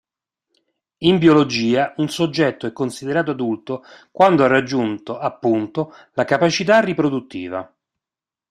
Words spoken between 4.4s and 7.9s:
ha raggiunto, appunto, la capacità riproduttiva.